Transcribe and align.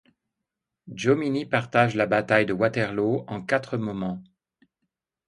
Jomini 0.95 1.45
partage 1.45 1.93
la 1.93 2.07
bataille 2.07 2.47
de 2.47 2.53
Waterloo 2.53 3.23
en 3.27 3.39
quatre 3.43 3.77
moments. 3.77 4.23